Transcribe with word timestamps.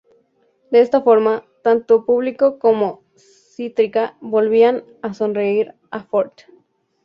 De 0.71 0.81
esta 0.81 1.01
forma, 1.03 1.45
tanto 1.61 2.07
público 2.07 2.57
como 2.57 3.03
crítica 3.55 4.17
volvían 4.19 4.83
a 5.03 5.13
sonreír 5.13 5.75
a 5.91 6.01
Ford. 6.03 6.31